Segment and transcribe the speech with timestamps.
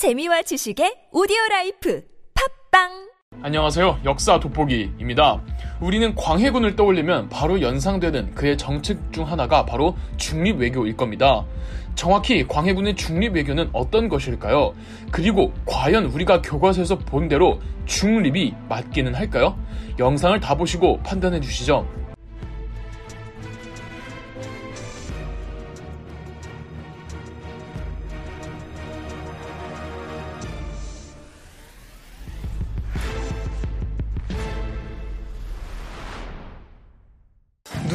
[0.00, 2.02] 재미와 지식의 오디오 라이프
[2.70, 3.10] 팝빵
[3.42, 4.00] 안녕하세요.
[4.06, 5.42] 역사 돋보기입니다.
[5.82, 11.44] 우리는 광해군을 떠올리면 바로 연상되는 그의 정책 중 하나가 바로 중립 외교일 겁니다.
[11.96, 14.72] 정확히 광해군의 중립 외교는 어떤 것일까요?
[15.12, 19.58] 그리고 과연 우리가 교과서에서 본 대로 중립이 맞기는 할까요?
[19.98, 21.86] 영상을 다 보시고 판단해 주시죠.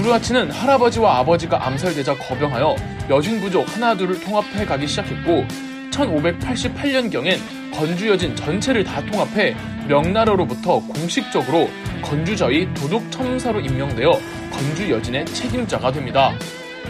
[0.05, 2.75] 누르하치는 할아버지와 아버지가 암살되자 거병하여
[3.09, 5.45] 여진 부족 하나둘을 통합해 가기 시작했고
[5.89, 7.39] 1588년경엔
[7.73, 9.55] 건주 여진 전체를 다 통합해
[9.87, 11.69] 명나라로부터 공식적으로
[12.03, 14.11] 건주저의 도둑 첨사로 임명되어
[14.51, 16.33] 건주 여진의 책임자가 됩니다.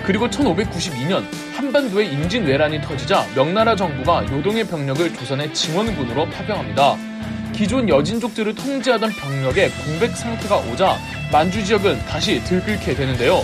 [0.04, 1.24] 그리고 1592년
[1.55, 6.98] 한반도에 임진왜란이 터지자 명나라 정부가 요동의 병력을 조선의 증원군으로 파병합니다.
[7.55, 10.98] 기존 여진족들을 통제하던 병력의 공백 상태가 오자
[11.32, 13.43] 만주 지역은 다시 들끓게 되는데요.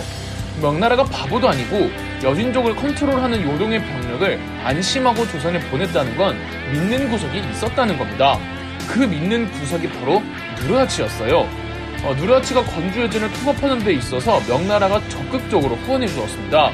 [0.60, 1.90] 명나라가 바보도 아니고
[2.22, 6.36] 여진족을 컨트롤하는 요동의 병력을 안심하고 조선에 보냈다는 건
[6.72, 8.38] 믿는 구석이 있었다는 겁니다.
[8.86, 10.22] 그 믿는 구석이 바로
[10.60, 11.48] 누르하치였어요.
[12.04, 16.70] 어, 누르하치가 건주 여진을 통합하는 데 있어서 명나라가 적극적으로 후원해 주었습니다.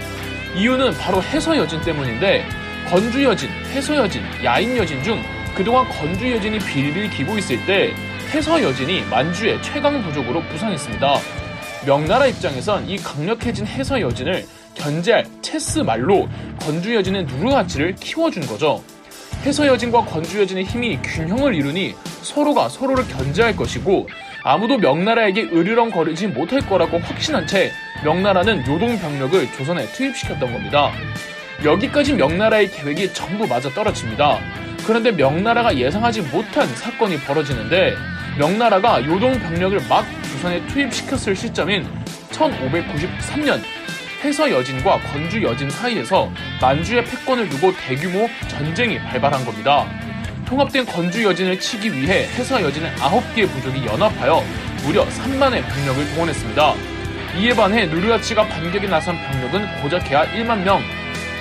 [0.56, 2.44] 이유는 바로 해서 여진 때문인데
[2.88, 5.22] 건주 여진, 해서 여진, 야인 여진 중
[5.58, 7.92] 그동안 건주 여진이 빌빌 기고 있을 때
[8.32, 11.16] 해서 여진이 만주의 최강 부족으로 부상했습니다.
[11.84, 16.28] 명나라 입장에선 이 강력해진 해서 여진을 견제할 체스 말로
[16.60, 18.84] 건주 여진의 누르하치를 키워준 거죠.
[19.44, 24.08] 해서 여진과 건주 여진의 힘이 균형을 이루니 서로가 서로를 견제할 것이고
[24.44, 27.72] 아무도 명나라에게 으르렁거리지 못할 거라고 확신한 채
[28.04, 30.92] 명나라는 요동 병력을 조선에 투입시켰던 겁니다.
[31.64, 34.38] 여기까지 명나라의 계획이 전부 맞아 떨어집니다.
[34.88, 37.94] 그런데 명나라가 예상하지 못한 사건이 벌어지는데
[38.38, 41.86] 명나라가 요동 병력을 막 조선에 투입시켰을 시점인
[42.30, 43.60] 1593년
[44.24, 46.32] 해서 여진과 건주 여진 사이에서
[46.62, 49.84] 만주의 패권을 두고 대규모 전쟁이 발발한 겁니다.
[50.46, 54.42] 통합된 건주 여진을 치기 위해 해서 여진의 9개의 부족이 연합하여
[54.84, 56.74] 무려 3만의 병력을 동원했습니다.
[57.36, 60.80] 이에 반해 누르하치가 반격에 나선 병력은 고작해야 1만 명,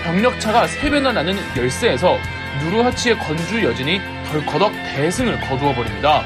[0.04, 2.20] 병력차가 3배나 나는 열세에서
[2.64, 4.00] 누르하치의 건주 여진이
[4.32, 6.24] 덜커덕 대승을 거두어 버립니다.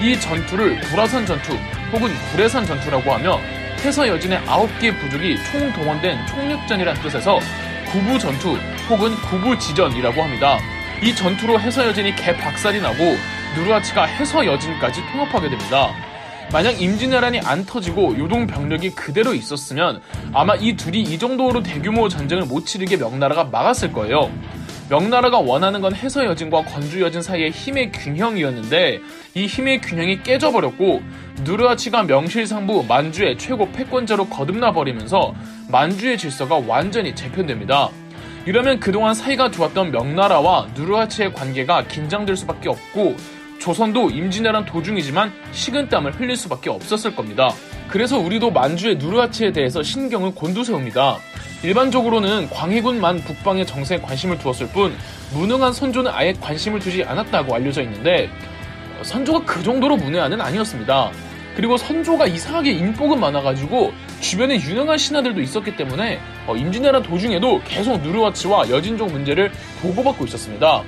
[0.00, 1.52] 이 전투를 구라산 전투
[1.92, 3.38] 혹은 구례산 전투라고 하며
[3.84, 7.38] 해서 여진의 9개 부족이 총동원된 총력전이란 뜻에서
[7.90, 8.56] 구부 전투
[8.88, 10.58] 혹은 구부 지전이라고 합니다.
[11.02, 13.16] 이 전투로 해서 여진이 개박살이 나고
[13.56, 15.94] 누르하치가 해서 여진까지 통합하게 됩니다.
[16.52, 20.02] 만약 임진왜란이 안 터지고 요동 병력이 그대로 있었으면
[20.32, 24.30] 아마 이 둘이 이 정도로 대규모 전쟁을 못 치르게 명나라가 막았을 거예요.
[24.90, 29.00] 명나라가 원하는 건 해서 여진과 건주 여진 사이의 힘의 균형이었는데
[29.34, 31.00] 이 힘의 균형이 깨져버렸고
[31.44, 35.32] 누르하치가 명실상부 만주의 최고 패권자로 거듭나 버리면서
[35.68, 37.88] 만주의 질서가 완전히 재편됩니다.
[38.46, 43.14] 이러면 그동안 사이가 좋았던 명나라와 누르하치의 관계가 긴장될 수밖에 없고
[43.60, 47.50] 조선도 임진왜란 도중이지만 식은땀을 흘릴 수밖에 없었을 겁니다.
[47.88, 51.18] 그래서 우리도 만주의 누르하치에 대해서 신경을 곤두세웁니다.
[51.62, 54.96] 일반적으로는 광해군만 북방의 정세에 관심을 두었을 뿐
[55.32, 58.30] 무능한 선조는 아예 관심을 두지 않았다고 알려져 있는데
[59.02, 61.10] 선조가 그 정도로 문외한은 아니었습니다.
[61.56, 68.70] 그리고 선조가 이상하게 인복은 많아가지고 주변에 유능한 신하들도 있었기 때문에 어, 임진왜란 도중에도 계속 누르와치와
[68.70, 69.50] 여진족 문제를
[69.82, 70.82] 보고받고 있었습니다.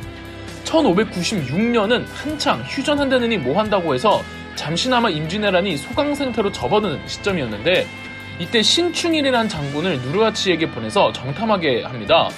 [0.65, 4.23] 1596년은 한창 휴전한다느니 뭐 한다고 해서
[4.55, 7.87] 잠시나마 임진왜란이 소강 상태로 접어드는 시점이었는데
[8.39, 12.29] 이때 신충일이라는 장군을 누르하치에게 보내서 정탐하게 합니다.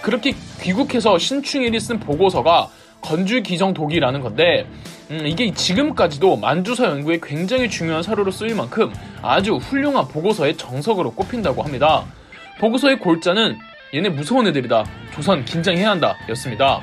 [0.00, 2.68] 그렇게 귀국해서 신충일이 쓴 보고서가
[3.02, 4.66] 건주기정독이라는 건데
[5.10, 11.62] 음, 이게 지금까지도 만주사 연구에 굉장히 중요한 사료로 쓰일 만큼 아주 훌륭한 보고서의 정석으로 꼽힌다고
[11.62, 12.04] 합니다.
[12.60, 13.58] 보고서의 골자는
[13.92, 14.84] 얘네 무서운 애들이다.
[15.12, 16.16] 조선 긴장해야 한다.
[16.30, 16.80] 였습니다.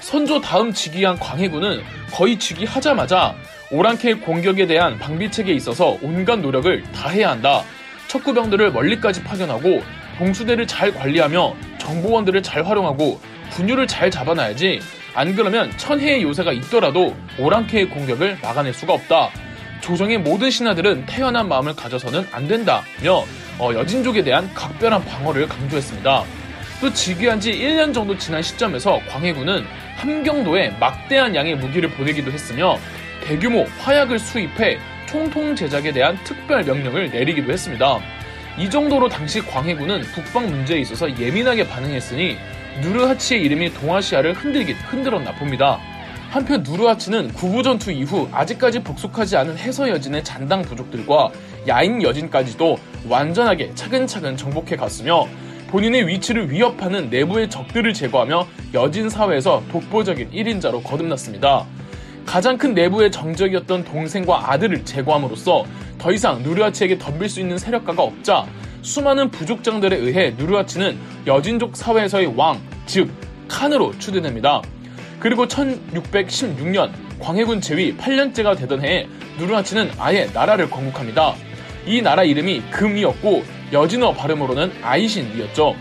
[0.00, 1.82] 선조 다음 즉위한 광해군은
[2.12, 3.34] 거의 즉위하자마자
[3.70, 7.62] 오랑캐 공격에 대한 방비책에 있어서 온갖 노력을 다해야 한다.
[8.10, 9.82] 척구병들을 멀리까지 파견하고
[10.18, 13.20] 봉수대를 잘 관리하며 정보원들을 잘 활용하고
[13.50, 14.80] 분유를 잘 잡아놔야지
[15.14, 19.30] 안 그러면 천혜의 요새가 있더라도 오랑캐의 공격을 막아낼 수가 없다.
[19.80, 23.24] 조정의 모든 신하들은 태연한 마음을 가져서는 안 된다며
[23.58, 26.24] 어, 여진족에 대한 각별한 방어를 강조했습니다.
[26.80, 29.64] 또 즉위한 지 1년 정도 지난 시점에서 광해군은
[29.96, 32.78] 함경도에 막대한 양의 무기를 보내기도 했으며
[33.24, 34.78] 대규모 화약을 수입해
[35.10, 37.98] 총통 제작에 대한 특별 명령을 내리기도 했습니다.
[38.56, 42.36] 이 정도로 당시 광해군은 북방 문제에 있어서 예민하게 반응했으니
[42.80, 45.80] 누르하치의 이름이 동아시아를 흔들긴 흔들었나 봅니다.
[46.30, 51.30] 한편 누르하치는 구부 전투 이후 아직까지 복속하지 않은 해서 여진의 잔당 부족들과
[51.66, 52.78] 야인 여진까지도
[53.08, 55.26] 완전하게 차근차근 정복해 갔으며
[55.70, 61.66] 본인의 위치를 위협하는 내부의 적들을 제거하며 여진 사회에서 독보적인 1인자로 거듭났습니다.
[62.24, 65.64] 가장 큰 내부의 정적이었던 동생과 아들을 제거함으로써
[65.98, 68.46] 더 이상 누르하치에게 덤빌 수 있는 세력가가 없자
[68.82, 73.10] 수많은 부족장들에 의해 누르하치는 여진족 사회에서의 왕, 즉
[73.48, 74.62] 칸으로 추대됩니다.
[75.18, 79.06] 그리고 1616년 광해군 제위 8년째가 되던 해에
[79.38, 81.34] 누르하치는 아예 나라를 건국합니다.
[81.86, 85.74] 이 나라 이름이 금이었고 여진어 발음으로는 아이신이었죠.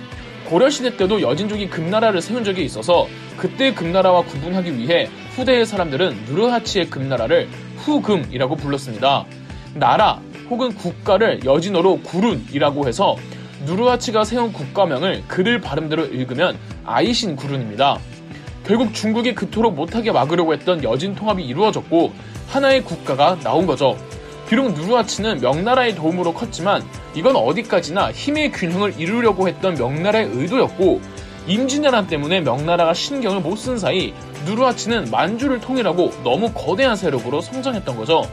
[0.45, 3.07] 고려시대 때도 여진족이 금나라를 세운 적이 있어서
[3.39, 7.47] 그때 금나라와 구분하기 위해 후대의 사람들은 누르하치의 금나라를
[7.77, 9.25] 후금이라고 불렀습니다.
[9.75, 10.19] 나라
[10.49, 13.15] 혹은 국가를 여진어로 구룬이라고 해서
[13.65, 17.97] 누르하치가 세운 국가명을 그들 발음대로 읽으면 아이신 구룬입니다.
[18.65, 22.11] 결국 중국이 그토록 못하게 막으려고 했던 여진 통합이 이루어졌고
[22.49, 23.97] 하나의 국가가 나온 거죠.
[24.49, 26.83] 비록 누르하치는 명나라의 도움으로 컸지만
[27.15, 30.99] 이건 어디까지나 힘의 균형을 이루려고 했던 명나라의 의도였고
[31.47, 34.13] 임진왜란 때문에 명나라가 신경을 못 쓴 사이
[34.45, 38.23] 누르하치는 만주를 통일하고 너무 거대한 세력으로 성장했던 거죠.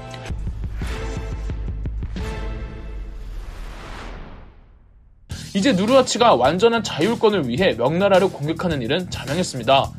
[5.54, 9.90] 이제 누르하치가 완전한 자율권을 위해 명나라를 공격하는 일은 자명했습니다.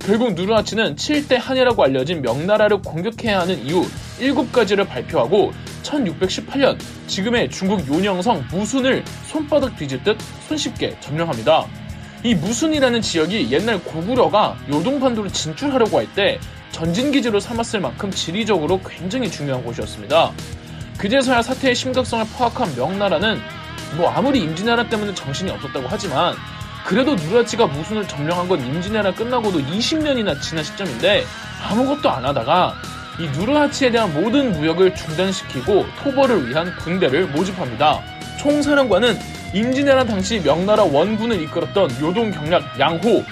[0.00, 3.82] 결국 누르하치는 7대 한이라고 알려진 명나라를 공격해야 하는 이유
[4.20, 5.52] 7가지를 발표하고
[5.82, 11.66] 1618년 지금의 중국 요녕성 무순을 손바닥 뒤집듯 손쉽게 점령합니다.
[12.22, 16.38] 이 무순이라는 지역이 옛날 고구려가 요동반도를 진출하려고 할 때
[16.72, 20.32] 전진기지로 삼았을 만큼 지리적으로 굉장히 중요한 곳이었습니다.
[20.98, 23.40] 그제서야 사태의 심각성을 파악한 명나라는
[23.96, 26.34] 뭐 아무리 임진왜란 때문에 정신이 없었다고 하지만
[26.84, 31.24] 그래도 누라치가 무순을 점령한 건 임진왜란 끝나고도 20년이나 지난 시점인데
[31.68, 32.74] 아무것도 안 하다가
[33.18, 38.02] 이 누르하치에 대한 모든 무역을 중단시키고 토벌을 위한 군대를 모집합니다.
[38.38, 39.18] 총사령관은
[39.52, 43.24] 임진왜란 당시 명나라 원군을 이끌었던 요동 경략 양호.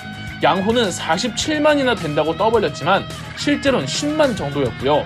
[0.42, 3.04] 양호는 47만이나 된다고 떠벌렸지만
[3.36, 5.04] 실제로는 10만 정도였고요.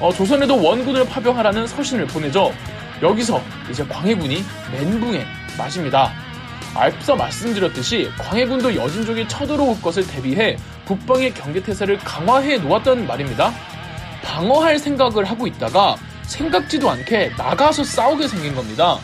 [0.00, 2.52] 어, 조선에도 원군을 파병하라는 서신을 보내죠.
[3.02, 3.40] 여기서
[3.70, 4.42] 이제 광해군이
[4.72, 5.24] 멘붕에
[5.56, 6.12] 맞습니다.
[6.74, 13.52] 앞서 말씀드렸듯이 광해군도 여진족이 쳐들어올 것을 대비해 북방의 경계태세를 강화해 놓았다는 말입니다.
[14.22, 18.98] 방어할 생각을 하고 있다가 생각지도 않게 나가서 싸우게 생긴 겁니다.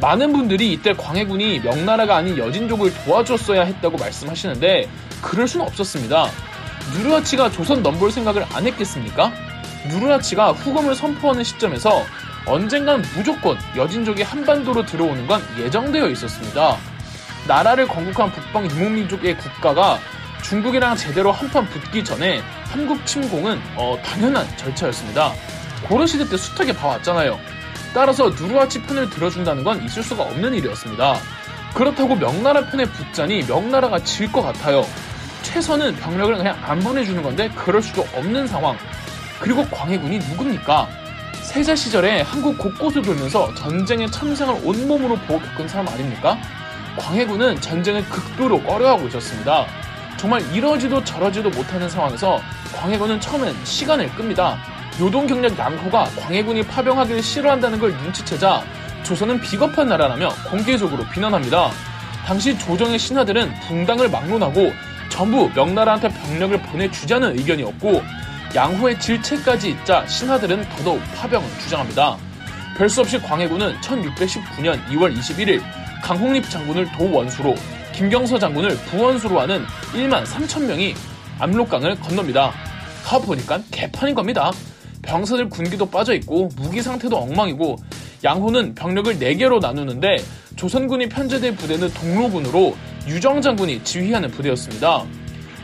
[0.00, 4.88] 많은 분들이 이때 광해군이 명나라가 아닌 여진족을 도와줬어야 했다고 말씀하시는데
[5.22, 6.28] 그럴 수는 없었습니다.
[6.94, 9.32] 누르하치가 조선 넘볼 생각을 안 했겠습니까?
[9.88, 12.04] 누르하치가 후금을 선포하는 시점에서
[12.46, 16.76] 언젠간 무조건 여진족이 한반도로 들어오는 건 예정되어 있었습니다.
[17.46, 19.98] 나라를 건국한 북방 유목민족의 국가가
[20.42, 22.40] 중국이랑 제대로 한판 붙기 전에
[22.70, 25.32] 한국 침공은 어, 당연한 절차였습니다.
[25.88, 27.38] 고려시대 때 숱하게 봐왔잖아요.
[27.94, 31.16] 따라서 누르하치 편을 들어준다는 건 있을 수가 없는 일이었습니다.
[31.74, 34.84] 그렇다고 명나라 편에 붙자니 명나라가 질 것 같아요.
[35.42, 38.76] 최선은 병력을 그냥 안 보내주는 건데 그럴 수도 없는 상황.
[39.40, 40.88] 그리고 광해군이 누굽니까?
[41.42, 46.36] 세자 시절에 한국 곳곳을 돌면서 전쟁의 참상을 온몸으로 보고 겪은 사람 아닙니까?
[46.98, 49.66] 광해군은 전쟁을 극도로 꺼려하고 있었습니다.
[50.18, 52.40] 정말 이러지도 저러지도 못하는 상황에서
[52.74, 54.58] 광해군은 처음엔 시간을 끕니다.
[55.00, 58.64] 요동 경력 양호가 광해군이 파병하기를 싫어한다는 걸 눈치채자
[59.04, 61.70] 조선은 비겁한 나라라며 공개적으로 비난합니다.
[62.26, 64.72] 당시 조정의 신하들은 붕당을 막론하고
[65.08, 68.02] 전부 명나라한테 병력을 보내주자는 의견이었고
[68.54, 72.16] 양호의 질책까지 있자 신하들은 더더욱 파병을 주장합니다.
[72.76, 75.62] 별수 없이 광해군은 1619년 2월 21일
[76.02, 77.54] 강홍립 장군을 도원수로
[77.92, 80.94] 김경서 장군을 부원수로 하는 1만 3천 명이
[81.38, 82.52] 압록강을 건넙니다.
[83.04, 84.50] 가보니까 개판인 겁니다.
[85.08, 87.76] 병사들 군기도 빠져있고 무기 상태도 엉망이고
[88.22, 90.18] 양호는 병력을 4개로 나누는데
[90.56, 95.04] 조선군이 편제된 부대는 동로군으로 유정 장군이 지휘하는 부대였습니다.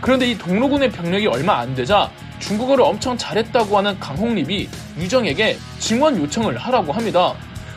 [0.01, 6.57] 그런데 이 동로군의 병력이 얼마 안 되자 중국어를 엄청 잘했다고 하는 강홍립이 유정에게 증원 요청을
[6.57, 7.35] 하라고 합니다.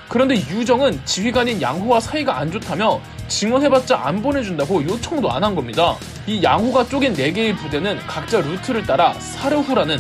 [0.10, 5.96] 그런데 유정은 지휘관인 양호와 사이가 안 좋다며 증언해봤자 안 보내준다고 요청도 안 한 겁니다.
[6.28, 9.98] 이 양호가 쪼갠 4개의 부대는 각자 루트를 따라 사르후라는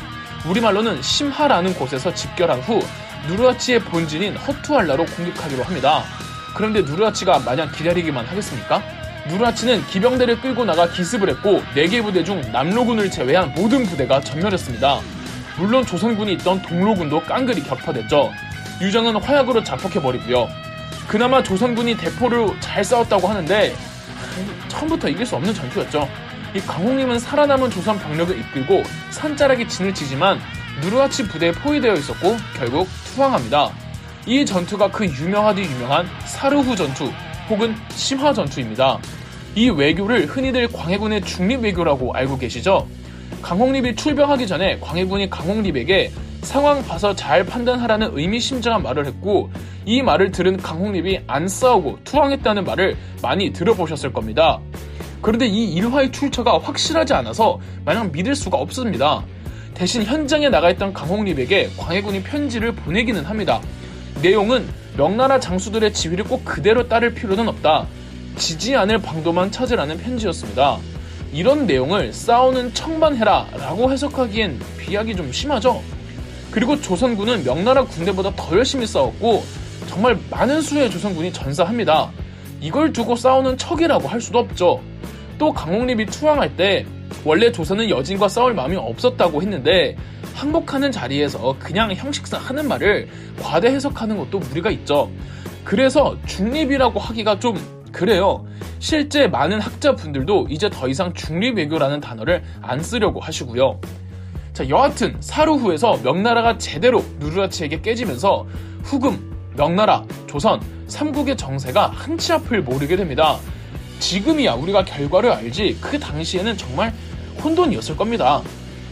[0.49, 2.81] 우리말로는 심하라는 곳에서 집결한 후
[3.27, 6.03] 누르하치의 본진인 허투알라로 공격하기로 합니다.
[6.55, 8.81] 그런데 누르하치가 마냥 기다리기만 하겠습니까?
[9.27, 15.01] 누르하치는 기병대를 끌고 나가 기습을 했고 4개 부대 중 남로군을 제외한 모든 부대가 전멸했습니다.
[15.57, 18.31] 물론 조선군이 있던 동로군도 깡그리 격파됐죠.
[18.79, 20.47] 유정은 화약으로 자폭해버리고요.
[21.07, 23.75] 그나마 조선군이 대포를 잘 싸웠다고 하는데
[24.69, 26.07] 처음부터 이길 수 없는 전투였죠.
[26.55, 30.39] 이 강홍림은 살아남은 조선 병력을 이끌고 산자락에 진을 치지만
[30.81, 33.71] 누르하치 부대에 포위되어 있었고 결국 투항합니다.
[34.25, 37.11] 이 전투가 그 유명하디 유명한 사르후 전투
[37.49, 38.99] 혹은 심화 전투입니다.
[39.55, 42.87] 이 외교를 흔히들 광해군의 중립 외교라고 알고 계시죠?
[43.41, 46.11] 강홍립이 출병하기 전에 광해군이 강홍립에게
[46.41, 49.49] 상황 봐서 잘 판단하라는 의미심장한 말을 했고
[49.85, 54.59] 이 말을 들은 강홍립이 안 싸우고 투항했다는 말을 많이 들어보셨을 겁니다.
[55.21, 59.23] 그런데 이 일화의 출처가 확실하지 않아서 마냥 믿을 수가 없습니다.
[59.73, 63.61] 대신 현장에 나가 있던 강홍립에게 광해군이 편지를 보내기는 합니다.
[64.21, 67.85] 내용은 명나라 장수들의 지휘를 꼭 그대로 따를 필요는 없다.
[68.37, 70.77] 지지 않을 방도만 찾으라는 편지였습니다.
[71.31, 75.83] 이런 내용을 싸우는 청반해라 라고 해석하기엔 비약이 좀 심하죠?
[76.51, 79.43] 그리고 조선군은 명나라 군대보다 더 열심히 싸웠고
[79.87, 82.11] 정말 많은 수의 조선군이 전사합니다.
[82.61, 84.81] 이걸 두고 싸우는 척이라고 할 수도 없죠.
[85.37, 86.85] 또 강홍립이 투항할 때
[87.23, 89.95] 원래 조선은 여진과 싸울 마음이 없었다고 했는데
[90.33, 93.07] 항복하는 자리에서 그냥 형식상 하는 말을
[93.41, 95.09] 과대 해석하는 것도 무리가 있죠.
[95.63, 97.57] 그래서 중립이라고 하기가 좀
[97.91, 98.45] 그래요.
[98.79, 103.79] 실제 많은 학자분들도 이제 더 이상 중립외교라는 단어를 안 쓰려고 하시고요.
[104.53, 108.45] 자, 여하튼 사루후에서 명나라가 제대로 누르라치에게 깨지면서
[108.83, 113.37] 후금, 명나라, 조선, 삼국의 정세가 한치 앞을 모르게 됩니다.
[113.99, 116.93] 지금이야 우리가 결과를 알지 그 당시에는 정말
[117.43, 118.41] 혼돈이었을 겁니다.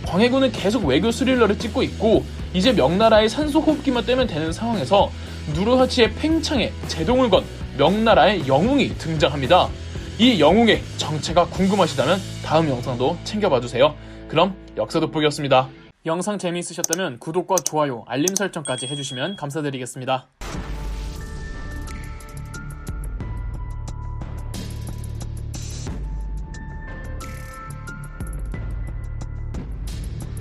[0.06, 5.12] 광해군은 계속 외교 스릴러를 찍고 있고 이제 명나라의 산소 호흡기만 떼면 되는 상황에서
[5.54, 7.44] 누르하치의 팽창에 제동을 건
[7.78, 9.70] 명나라의 영웅이 등장합니다.
[10.18, 13.96] 이 영웅의 정체가 궁금하시다면 다음 영상도 챙겨봐 주세요.
[14.30, 15.68] 그럼 역사 돋보기였습니다.
[16.06, 20.28] 영상 재미있으셨다면 구독과 좋아요, 알림 설정까지 해주시면 감사드리겠습니다.